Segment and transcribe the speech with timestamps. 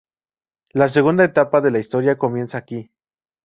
[0.71, 2.89] La segunda etapa de la historia comienza aquí.